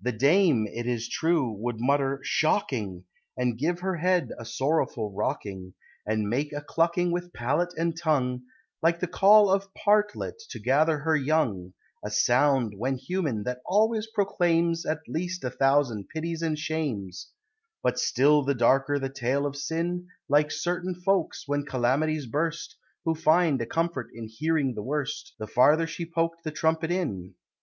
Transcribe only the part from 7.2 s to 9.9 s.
palate and tongue, Like the call of